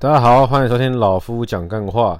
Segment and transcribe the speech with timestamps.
[0.00, 2.18] 大家好，欢迎收听老夫讲干话。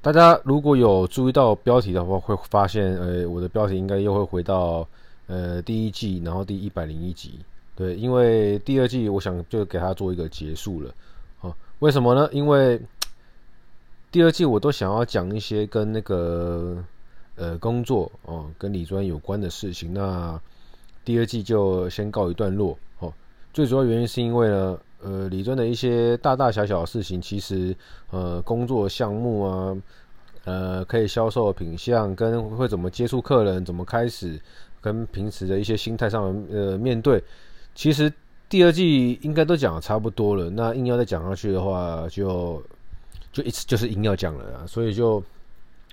[0.00, 4.84] 大家如果有注意到标题的话，会发现，呃，我的标题应该又会回到
[5.28, 7.38] 呃第一季，然后第一百零一集。
[7.76, 10.92] 对，因为第二季我想就给它做一个结束了。
[11.40, 12.28] 啊，为什么呢？
[12.32, 12.80] 因为
[14.10, 16.82] 第二季我都想要讲一些跟那个
[17.36, 19.94] 呃工作哦，跟理专有关的事情。
[19.94, 20.36] 那
[21.04, 22.76] 第二季就先告一段落。
[22.98, 23.14] 哦，
[23.52, 24.76] 最主要原因是因为呢。
[25.02, 27.74] 呃，理专的一些大大小小的事情，其实
[28.10, 29.76] 呃，工作项目啊，
[30.44, 34.40] 呃，可以销售的品相，跟会怎么接触客人，怎么开始，
[34.80, 37.22] 跟平时的一些心态上的呃面对，
[37.74, 38.12] 其实
[38.48, 40.48] 第二季应该都讲的差不多了。
[40.50, 42.62] 那硬要再讲下去的话，就
[43.32, 44.66] 就一次就是硬要讲了啊。
[44.66, 45.22] 所以就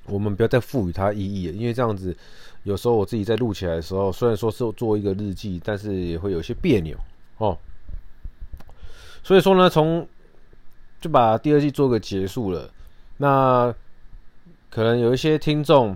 [0.06, 2.16] 我们不要再赋予它意义了，因为这样子
[2.64, 6.98] 有时候我自己在录起来的时候，虽然说是做一个日记，但是也会有些别扭
[7.38, 7.58] 哦。
[9.24, 10.08] 所以说呢，从
[11.00, 12.70] 就把第二季做个结束了。
[13.18, 13.74] 那
[14.70, 15.96] 可能有一些听众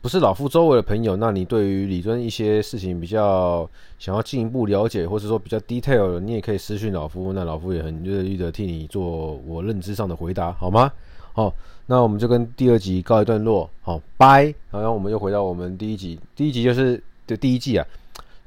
[0.00, 3.68] 不是老夫周围的朋友，那你对于理专一些事情比较
[3.98, 10.92] 想要进一步了解，或者说比较 detail 的，你也可以私讯老夫，那老夫也很乐意的替你做我认知上的回答，好吗？
[11.32, 11.52] 好，
[11.86, 14.54] 那我们就跟第二集告一段落，好，拜。
[14.70, 17.86] 然后我们又回到我们第一集，第一集就是就第一季啊。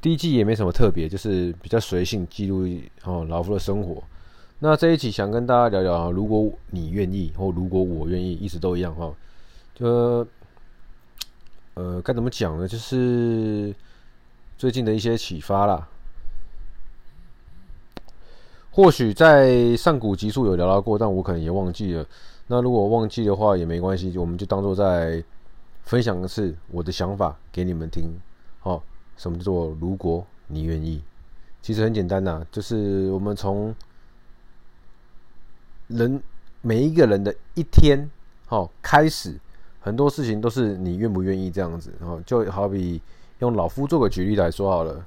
[0.02, 2.66] 第一季也没什么特别，就是比较随性记录
[3.03, 4.02] 哦老夫的生活。
[4.59, 9.14] 那这一期想跟大家聊聊，如果你愿意，或如果我愿意，一直都一样哈。
[9.75, 10.25] 就
[11.75, 12.67] 呃该怎么讲呢？
[12.67, 13.73] 就是
[14.58, 15.88] 最近的一些启发啦。
[18.72, 22.06] 或许在上古集数有聊到过，但我可能也忘记了。
[22.47, 25.22] 那如果忘记的话也没关系，我们就当做在
[25.84, 28.17] 分享一次我的想法给你们听，
[28.59, 28.81] 好。
[29.20, 31.02] 什么叫做如果你愿意？
[31.62, 33.75] 其实很简单呐，就是我们从
[35.88, 36.23] 人
[36.62, 38.09] 每一个人的一天，
[38.45, 39.38] 好开始，
[39.81, 41.91] 很多事情都是你愿不愿意这样子。
[42.00, 43.02] 然后就好比
[43.40, 45.06] 用老夫做个举例来说好了，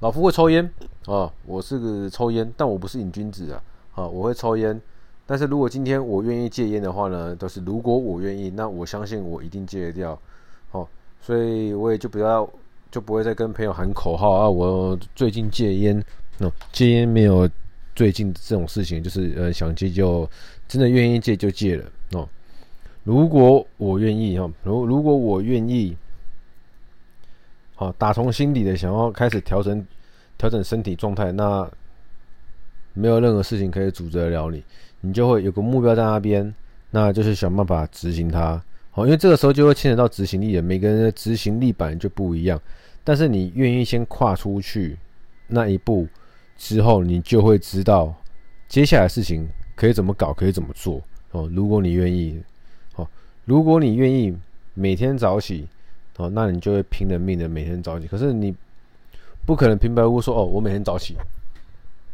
[0.00, 0.68] 老夫会抽烟
[1.06, 3.62] 啊，我是个抽烟，但我不是瘾君子啊，
[3.94, 4.80] 啊，我会抽烟。
[5.24, 10.20] 但是如果今天我愿意戒烟的话呢，都是如果我愿意，那我相信我一定戒得掉，
[11.20, 12.48] 所以我也就不要，
[12.90, 14.48] 就不会再跟朋友喊口号啊！
[14.48, 16.02] 我最近戒烟，
[16.38, 17.48] 哦，戒烟没有
[17.94, 20.28] 最近这种事情，就是呃想戒就
[20.66, 22.26] 真的愿意戒就戒了哦。
[23.04, 25.96] 如果我愿意哈，如如果我愿意，
[27.74, 29.86] 好，打从心底的想要开始调整
[30.38, 31.70] 调整身体状态，那
[32.94, 34.64] 没有任何事情可以阻止得了你，
[35.02, 36.54] 你就会有个目标在那边，
[36.90, 38.62] 那就是想办法执行它。
[38.98, 42.60] 哦，因为这个时候就会牵扯到执行力了，每个人的执行力本来就不一样，
[43.04, 44.98] 但是你愿意先跨出去
[45.46, 46.08] 那一步
[46.56, 48.12] 之后，你就会知道
[48.68, 51.00] 接下来事情可以怎么搞，可以怎么做。
[51.30, 52.42] 哦，如果你愿意，
[52.96, 53.06] 哦，
[53.44, 54.36] 如果你愿意
[54.74, 55.68] 每天早起，
[56.16, 58.08] 哦，那你就会拼了命的每天早起。
[58.08, 58.52] 可是你
[59.46, 61.16] 不可能平白无故说，哦，我每天早起，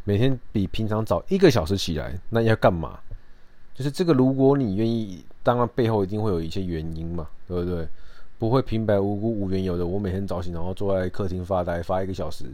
[0.04, 3.00] 每天比平常早一个小时起来，那要干嘛？
[3.74, 5.24] 就是这个，如果你愿意。
[5.44, 7.86] 当然，背后一定会有一些原因嘛，对不对？
[8.38, 9.86] 不会平白无故无缘由的。
[9.86, 12.46] 我每天早起，然后坐在客厅发呆，发一个小时，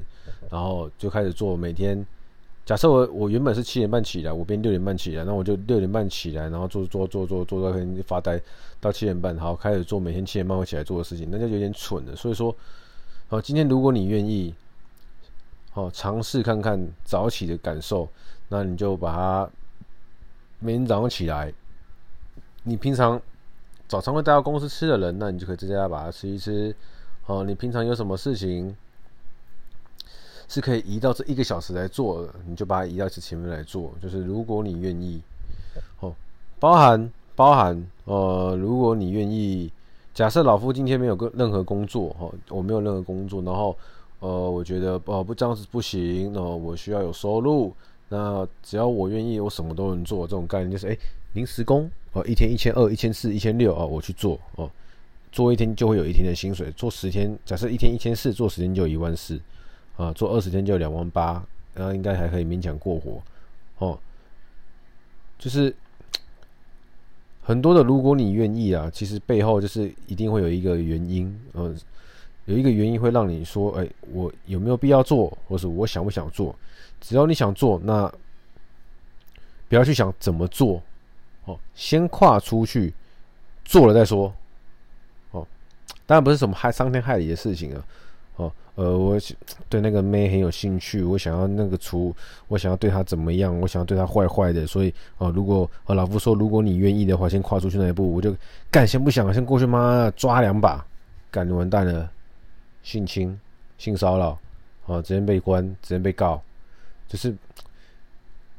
[0.51, 1.57] 然后就开始做。
[1.57, 2.05] 每天，
[2.67, 8.41] 假设我我原本是七点半起来，我变六点半起来，那我就六点半起来，然后做做做做做到客厅发呆
[8.81, 12.17] 到七点半，好开始做每天七点半会起来做的事情，那就有点蠢了。
[12.17, 12.53] 所以说，
[13.29, 14.53] 好，今天如果你愿意，
[15.71, 18.09] 好尝试看看早起的感受，
[18.49, 19.51] 那你就把它
[20.61, 21.53] 每天早上起来。
[22.63, 23.21] 你平常
[23.89, 26.75] 早餐会带到公司吃的人，那你就可以在家把它吃一吃。
[27.25, 28.77] 哦，你平常有什么事情
[30.47, 33.91] 是可以移到这一个小时来做的，你就把它移到前面来做。
[34.03, 35.23] 就是如果你愿意，
[36.01, 36.15] 哦，
[36.59, 39.73] 包含包含呃，如果你愿意，
[40.13, 43.75] 假设老夫今天没有个任何工作，哈，我没有任何工作，然后
[44.19, 47.75] 呃，我觉得哦不这样子不行，哦，我需要有收入。
[48.11, 50.27] 那只要我愿意，我什么都能做。
[50.27, 50.99] 这种概念就是，哎，
[51.33, 54.69] 临时工哦，一天一千二、一千四、一千六啊，我去做哦，
[55.31, 56.71] 做一天就会有一天的薪水。
[56.73, 59.41] 做十天，假设一天一千四，做十天就一万四
[59.97, 61.43] 啊，做二十天就两万八，
[61.73, 63.23] 然后应该还可以勉强过活
[63.79, 63.99] 哦。
[65.39, 65.75] 就是
[67.43, 71.79] 很多的，如果你愿意啊，其实背后就是一定会有一个原因，嗯，
[72.51, 76.53] 有一个原因会让你说，哎，我有没有必要做，或是我想不想做？
[77.01, 78.13] 只要你想做，那
[79.69, 80.83] 不要去想怎么做，
[81.45, 82.93] 哦，先跨出去
[83.65, 84.35] 做了再说，
[85.31, 85.47] 哦，
[86.07, 87.85] 当然不是什么害伤天害理的事情啊，
[88.35, 89.17] 哦，呃，我
[89.69, 92.13] 对那个妹很有兴趣，我想要那个厨，
[92.49, 98.35] 我想要对她怎么样，我想要对她坏坏的，所以哦、如果呃老夫说，如果你愿意的话，先跨出去那一步，我就
[98.73, 100.85] 干，先不想，先过去妈抓两把，
[101.31, 102.11] 干你完蛋了，
[102.83, 103.39] 性侵、
[103.79, 104.39] 性骚扰，
[104.87, 106.41] 啊，直接被关，直接被告，
[107.09, 107.35] 就是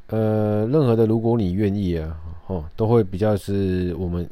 [0.07, 4.29] 呃，任何的如果你愿意啊，哦，都会比较是我们。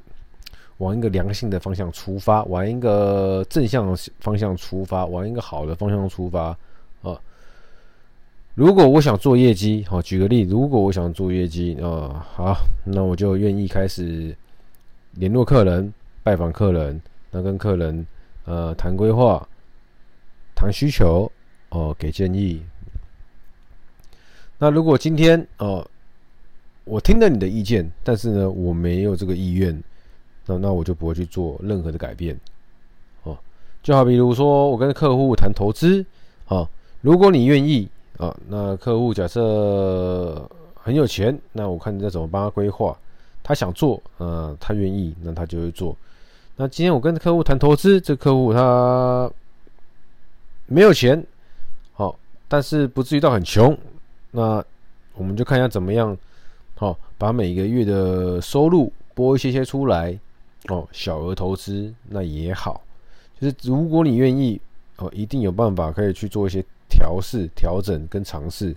[0.80, 6.58] 往一个良性的方向出发，往一个正向方向出发，往一个好的方向出发
[7.02, 7.20] 啊！
[8.56, 14.34] 如果我想做业绩，好，举个例，如果我想做业绩啊，好，那我就愿意开始
[15.16, 15.94] 联络客人、
[16.24, 18.08] 拜访客人，那跟客人
[18.46, 19.46] 呃谈规划、
[20.60, 21.32] 谈需求
[21.70, 22.62] 哦，给建议。
[24.58, 25.88] 那如果今天哦，
[26.84, 29.82] 我听了你的意见，但是呢，我没有这个意愿。
[30.46, 32.38] 那那我就不会去做任何的改变，
[33.24, 33.38] 哦，
[33.82, 36.06] 就好比如说我跟客户谈投资，
[36.48, 36.68] 哦，
[37.00, 42.98] 如果你愿意啊，那客户假设很有钱，那我看你再怎么帮他规划，
[43.42, 45.96] 他想做，啊，他愿意，那他就会做。
[46.58, 49.32] 那今天我跟客户谈投资，这客户他
[50.70, 51.26] 没有钱，
[51.94, 52.18] 好，
[52.48, 53.76] 但是不至于到很穷，
[54.32, 54.64] 那
[55.16, 56.16] 我们就看一下怎么样，
[56.76, 60.18] 好，把每个月的收入拨一些些出来。
[60.68, 62.84] 哦，小额投资那也好，
[63.40, 64.60] 就是如果你愿意
[64.98, 68.76] 哦，一定有办法可以去做一些调试、调整跟尝试。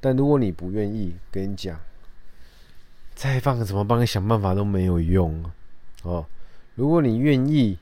[0.00, 1.78] 但如果你不愿意，跟你讲，
[3.14, 5.44] 再放怎么帮你想办法都没有用
[6.02, 6.24] 哦。
[6.74, 7.78] 如果你愿意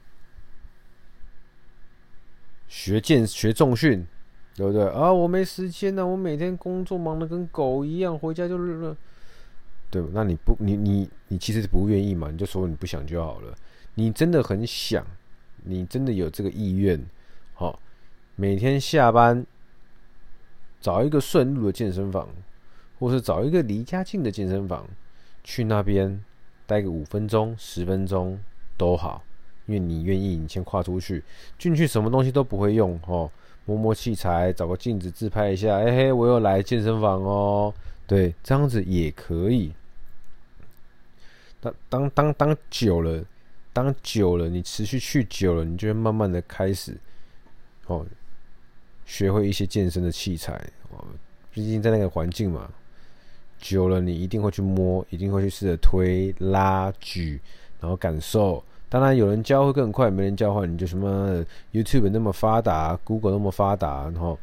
[2.68, 4.06] 学健学重训，
[4.54, 5.12] 对不对啊？
[5.12, 8.94] 我没时间呢，我每天工作忙得跟狗一样，回家就是。
[9.90, 12.30] 对，那你不，你你你其实不愿意嘛？
[12.30, 13.54] 你就说你不想就好了。
[13.94, 15.04] 你真的很想，
[15.64, 17.02] 你真的有这个意愿，
[17.54, 17.80] 好，
[18.36, 19.46] 每天下班
[20.78, 22.28] 找一个顺路的健身房，
[22.98, 24.86] 或是找一个离家近的健身房，
[25.42, 26.22] 去那边
[26.66, 28.38] 待个五分钟、十分钟
[28.76, 29.24] 都好，
[29.68, 31.22] 因为你愿意，你先跨出去，
[31.58, 33.30] 进去什么东西都不会用，哦，
[33.66, 37.72] 摸摸器材，找个镜子自拍一下，哎嘿，我又来健身房哦。
[38.06, 39.70] 对，这样子也可以。
[41.60, 43.22] 当当当当久了，
[43.74, 46.96] 当久了，你持续去久了，你就会慢慢的开始，
[47.88, 48.06] 哦，
[49.04, 50.54] 学会一些健身的器材。
[50.90, 51.04] 哦，
[51.52, 52.70] 毕竟在那个环境嘛，
[53.58, 57.38] 久了你一定会去摸，一定会去试着推拉举，
[57.80, 58.64] 然后感受。
[58.88, 64.38] 当然有人教会更快，没人教的话，你就什么 YouTube 那么发达，Google 那么发达，然后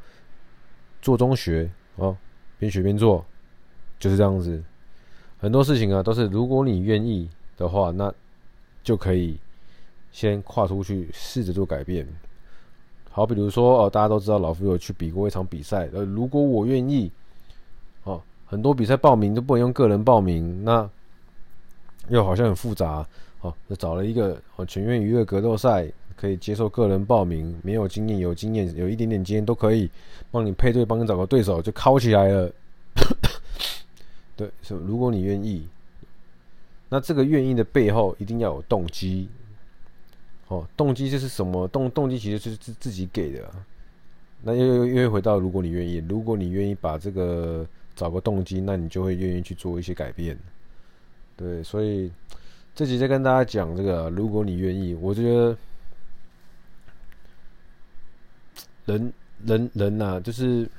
[1.01, 2.15] 做中学哦，
[2.59, 3.25] 边学边做。
[3.97, 4.62] 就是这样子，
[5.39, 8.13] 很多事情啊，都是如果你愿意的话，那
[8.83, 9.39] 就可以
[10.12, 12.06] 先跨出去试着做改变。
[13.09, 17.09] 好，比如说哦，大家都知道老夫有去比过一场比赛，呃，如果我愿意，
[18.03, 20.88] 哦，很多比赛报名都不能用个人报名，那
[22.09, 23.07] 又好像很复杂，
[23.45, 29.89] 哦，就找了一个哦，全员娱乐格斗赛可以接受个人报名，没有经验、有经验、有一点点经验都可以
[30.31, 32.51] 帮你配对，帮你找个对手就靠起来了。
[34.36, 35.68] 对，是如果你愿意，
[36.89, 39.30] 那这个愿意的背后一定要有动机。
[40.47, 41.68] 哦，动机就是什么？
[41.68, 43.51] 动动机其实就是自自己给的。
[44.42, 47.65] 那又又又回到如果你愿意，如果你愿意把这个
[47.95, 50.37] 找个动机，那你就会愿意去做一些改变。
[51.35, 52.11] 对，所以
[52.76, 55.58] 这集在跟大家讲这个，如果你愿意，我觉得
[58.86, 59.14] 人
[59.46, 60.70] 人人呐，就是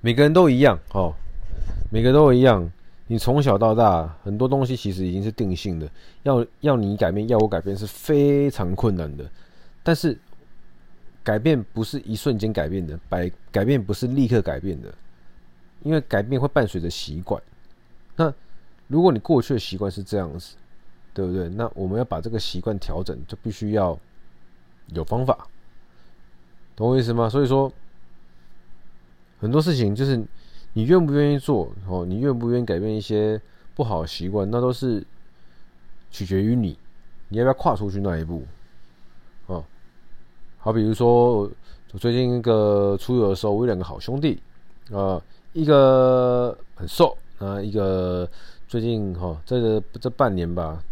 [0.00, 1.14] 每个人都一样哦。
[1.92, 2.68] 每个都一样，
[3.06, 5.88] 你从小到大很多东西其实已经是定性的，
[6.24, 9.24] 要要你改变，要我改变是非常困难的。
[9.84, 10.18] 但是
[11.22, 14.92] 改变不是一瞬间改变的，改改变不是立刻改变的，
[15.82, 17.40] 因为改变会伴随着习惯。
[18.16, 18.32] 那
[18.88, 20.56] 如果你过去的习惯是这样子，
[21.14, 21.48] 对不对？
[21.48, 23.98] 那我们要把这个习惯调整，就必须要
[24.88, 25.46] 有方法，
[26.76, 27.28] 懂我意思吗？
[27.28, 27.72] 所以说
[29.40, 30.24] 很多事情就是。
[30.74, 31.70] 你愿不愿意做？
[31.86, 33.38] 哦，你愿不愿意改变一些
[33.74, 34.50] 不好的习惯？
[34.50, 35.06] 那都是
[36.10, 36.78] 取决于你，
[37.28, 38.42] 你要不要跨出去那一步？
[39.48, 39.62] 哦，
[40.56, 41.40] 好，比如说
[41.92, 44.42] 我最近那个出游的时候，我有两个好兄弟，
[44.90, 45.20] 啊，
[45.52, 48.26] 一个很瘦，啊，一个
[48.72, 50.82] 最近哈，这个这半年吧，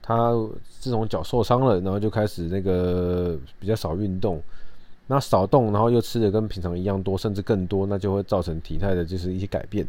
[0.00, 0.32] 他
[0.78, 4.40] 自从脚受伤了，然后就开始那个比较少运动。
[5.06, 9.86] 那少动，然后又吃的跟平常一样多，甚至更多，那就会造成体态的就是一些改变。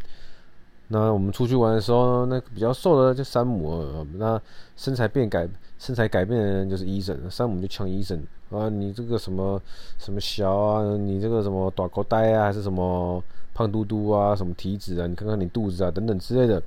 [0.90, 4.38] 那我们出去玩的时候，那比较瘦的就山姆，那
[4.76, 5.48] 身材变改
[5.80, 9.58] 身材改变的人就是医生，山姆就呛医生啊，你这个什么
[9.98, 13.24] 什么小啊，你这个什么大口袋啊，还是什么
[13.54, 16.62] 胖嘟嘟啊，什么体脂啊，你看看你肚子啊，等等之类的。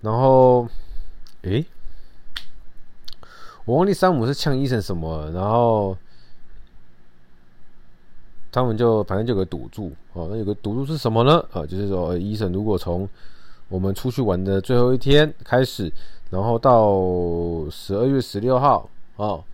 [0.00, 0.68] 然后，
[1.42, 1.64] 诶，
[3.64, 5.96] 我忘记山姆是呛医生什么，然后。
[8.52, 11.38] 他们就反正就有个赌注哦，那有个赌注是什么呢？
[11.52, 13.08] 啊，就是说，医生如果从
[13.68, 15.88] 我们出去玩的最后一天开始，
[16.30, 19.44] 然后到十二月十六号哦，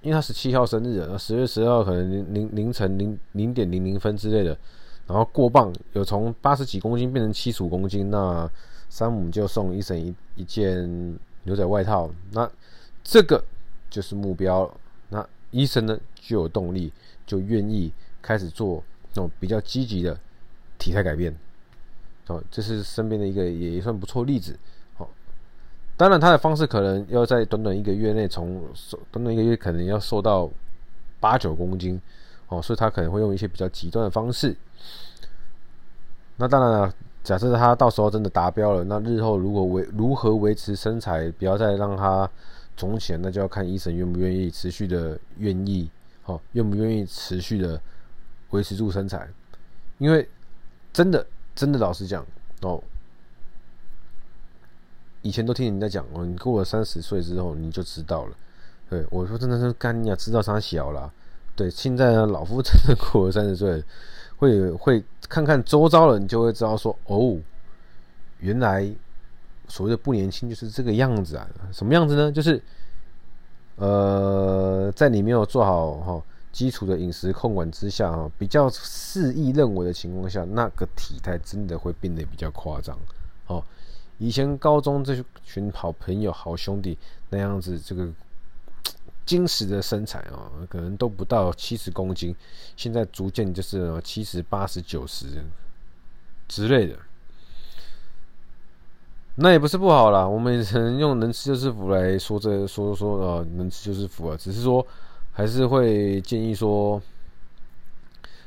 [0.00, 4.56] 因为他十七号生日，那十月十二号可能凌凌凌晨零零点零零分之类的，
[5.06, 8.50] 然后过磅有从八十几公斤变成七十五公斤，那
[8.88, 12.50] 山姆就送医生一一件牛仔外套，那
[13.04, 13.44] 这个
[13.88, 14.68] 就是目标。
[15.08, 15.96] 那医生呢？
[16.20, 16.92] 就有动力，
[17.24, 20.18] 就愿意开始做那种比较积极的
[20.76, 21.32] 体态改变。
[22.26, 24.58] 哦，这是身边的一个也算不错例子。
[24.94, 25.08] 好，
[25.96, 30.50] 当然他的方式可能要在短短一个月内从瘦，短短一个月可能要瘦到
[31.20, 32.00] 八九公斤。
[32.48, 34.56] 哦，所以他可能会用一些比较极端的方式。
[36.36, 42.30] 那当然了，假设他到时候真的达标了，那日后如果维如何维持身材，不要再让他
[42.76, 45.90] 肿起来，那就要看医生愿不愿意持续的愿意。
[46.26, 47.80] 哦，愿不愿意持续的
[48.50, 49.28] 维持住身材？
[49.98, 50.28] 因为
[50.92, 51.24] 真的，
[51.54, 52.26] 真的，老实讲
[52.62, 52.82] 哦，
[55.22, 58.36] 以前都听人家讲哦，你过了三十岁之后你就知道了。
[58.90, 61.12] 对，我说真的是干你啊，知道他小了？
[61.56, 63.82] 对，现在呢，老夫真的过了三十岁，
[64.36, 67.36] 会会看看周遭人，就会知道说哦，
[68.38, 68.88] 原来
[69.66, 71.48] 所谓的不年轻就是这个样子啊。
[71.72, 72.30] 什么样子呢？
[72.30, 72.62] 就是。
[73.78, 82.96] 呃，在你没有做好哈基础的饮食控管之下哈，比较肆意认为的情况下，那个体态真的会变得比较夸张。
[83.48, 83.62] 哦，
[84.16, 86.96] 以前高中这群好朋友、好兄弟
[87.28, 88.08] 那样子，这个
[89.26, 92.34] 精实的身材啊，可能都不到七十公斤，
[92.76, 95.26] 现在逐渐就是七十八十九十
[96.48, 96.96] 之类的。
[99.38, 104.36] 那也不是不好啦，我们只能用能吃就是福来说这说说啊，能吃就是福啊。
[104.38, 104.86] 只是说，
[105.30, 106.98] 还是会建议说，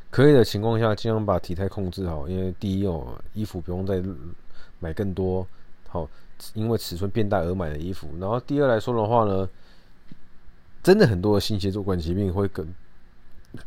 [0.09, 2.27] 可以的情况下，尽量把体态控制好。
[2.27, 4.01] 因为第一哦，衣服不用再
[4.79, 5.45] 买更多，
[5.87, 6.09] 好，
[6.55, 8.09] 因为尺寸变大而买的衣服。
[8.19, 9.47] 然后第二来说的话呢，
[10.81, 12.67] 真的很多的心血管疾病会跟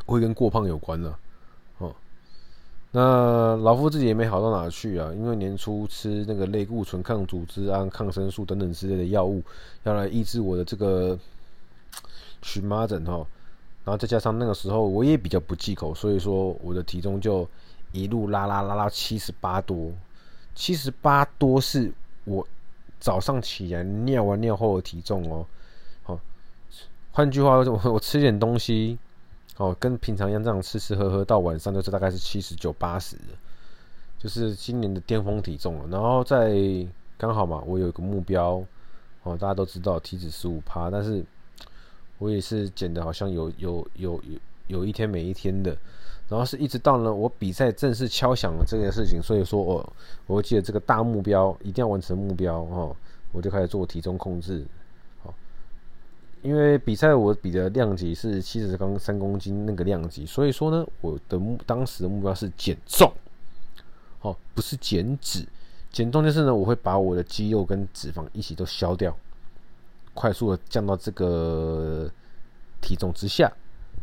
[0.07, 1.15] 会跟过胖有关的
[1.79, 1.95] 哦。
[2.91, 9.43] 那老夫自己也没好到哪去啊，因为年初吃那个类固醇、抗组织胺、抗生素等等之类的药物，
[9.85, 11.19] 要来抑制我的这个
[12.43, 13.27] 荨麻疹哈。
[13.85, 17.49] 然后再加上那个时候我也比较不忌口，所以说我的体重就
[17.93, 19.91] 一路拉拉拉拉七十八多，
[20.55, 21.93] 七十八多是
[22.25, 22.47] 我
[23.01, 25.45] 早上起来尿完尿后的体重哦。
[27.13, 28.99] 换句话说，我我吃点东西。
[29.59, 33.19] 哦，跟平常一样这样吃吃喝喝，到晚上就是大概是七十九八十，
[34.19, 35.87] 就是今年的巅峰体重了。
[35.91, 36.57] 然后在
[37.19, 38.65] 刚好嘛，我有一个目标
[39.25, 41.23] 哦，大家都知道体脂十五趴，但是
[42.17, 44.39] 我也是减的，好像有有有有
[44.69, 45.77] 有一天没一天的。
[46.31, 49.93] 然后是一直到呢我比赛正式敲响了这件事情，所以说我
[50.27, 52.97] 我记得这个大目标一定要完成目标哦，
[53.33, 54.65] 我就开始做体重控制。
[56.43, 63.13] 因为比赛我比的量级是七十公三公斤那个量级，所以说呢，我的目当时的目标是减重，
[64.23, 65.47] 哦，不是减脂，
[65.93, 69.17] 减重就是呢，我会把我的肌肉跟脂肪一起都消掉，
[70.15, 72.11] 快速的降到这个
[72.81, 73.53] 体重之下。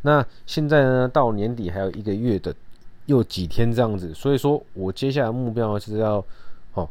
[0.02, 2.56] 那现在呢，到年底还有一个月的
[3.08, 6.26] 又几天这样子，所以说我接下来目标就是要
[6.74, 6.90] 哦，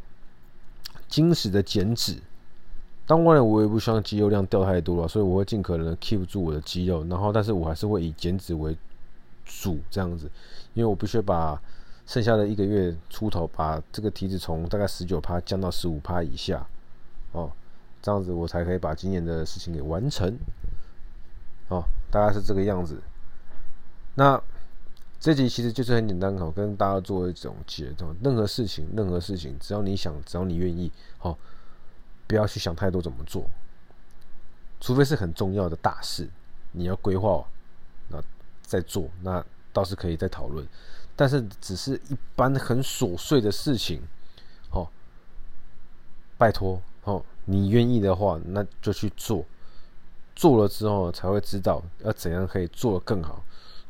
[1.08, 2.18] 精实的减脂。
[3.08, 8.76] 当然，我也不希望肌肉量掉太多了，所以我会尽可能 keep 住我的肌肉，然后，但是我还是会以减脂为
[9.46, 10.30] 主这样子，
[10.74, 11.58] 因为我必须把
[12.06, 16.66] 剩下的一个月出头，把这个体脂从大概十九趴降到十五趴以下，
[17.32, 17.50] 哦，
[18.02, 20.36] 这样子我才可以把今年的事情给完成，
[21.68, 23.00] 哦，大概是这个样子。
[24.16, 24.38] 那
[25.18, 31.38] 这集其实就是很简单，好，跟大家做一种总结，任何事情，任何事情，只要你想，只要你愿意，好。
[32.28, 33.44] 不要去想太多怎么做，
[34.80, 36.28] 除非是很重要的大事，
[36.70, 37.44] 你要规划，
[38.08, 38.22] 那
[38.62, 40.64] 再做，那倒是可以再讨论。
[41.16, 44.00] 但是只是一般很琐碎的事情，
[44.70, 44.86] 哦，
[46.36, 49.44] 拜托哦，你愿意的话，那就去做。
[50.36, 53.42] 做了之后才会知道要怎样可以做得更好，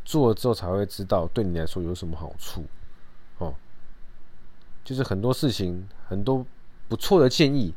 [0.07, 2.65] 做了之后才会知道对你来说有什么好处，
[3.37, 3.53] 哦。
[4.83, 6.47] 就是很多事情，很多
[6.89, 7.75] 不错的建议，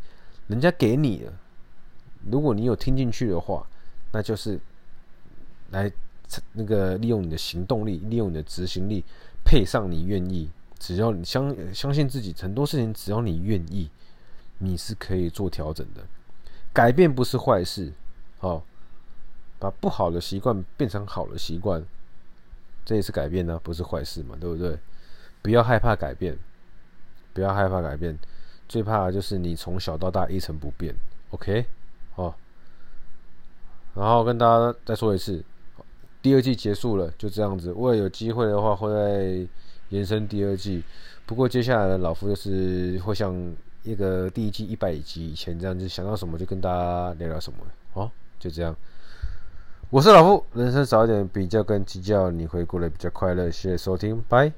[0.52, 1.34] 人家给你了，
[2.30, 3.66] 如果你有听进去的话，
[4.12, 4.60] 那就是
[5.70, 5.92] 来
[6.52, 9.04] 那个利用你的行动力，利用你的执行力，
[9.46, 13.90] 配上你愿意，只要你相相信自己，很多事情只要你愿意，
[14.58, 16.04] 你是可以做调整的。
[16.74, 17.94] 改变不是坏事，
[18.42, 18.62] 哦，
[19.58, 21.84] 把不好的习惯变成好的习惯，
[22.84, 24.78] 这也是改变呢，不是坏事嘛，对不对？
[25.42, 26.38] 不要害怕改变，
[27.34, 28.18] 不要害怕改变，
[28.72, 30.96] 最怕的就是你从小到大一成不变。
[31.32, 31.66] OK，
[32.16, 32.34] 哦，
[33.94, 35.44] 然后跟大家再说一次，
[36.22, 37.74] 第二季结束了，就这样子。
[37.74, 39.50] 我有机会的话，会再
[39.90, 40.82] 延伸第二季。
[41.26, 43.36] 不过接下来的老夫就是会像
[43.84, 47.60] 一个第一季一百集以前这样子，想到什么就跟大家聊聊什么。
[47.96, 48.10] 哦，
[48.40, 48.74] 就这样。
[49.90, 53.52] 我是老夫，人生少一点比较跟计较，你会过得比较快乐。
[53.52, 54.50] 谢谢收听，拜。